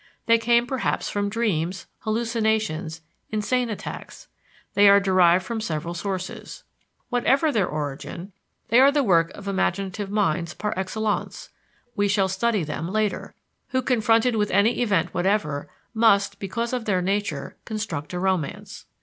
[0.25, 4.27] They came perhaps from dreams, hallucinations, insane attacks
[4.73, 6.63] they are derived from several sources.
[7.09, 8.31] Whatever their origin,
[8.69, 11.49] they are the work of imaginative minds par excellence
[11.95, 13.35] (we shall study them later)
[13.67, 18.87] who, confronted with any event whatever, must, because of their nature, construct a romance.